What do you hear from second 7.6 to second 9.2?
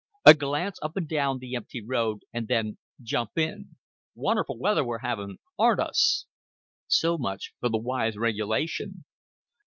the wise regulation!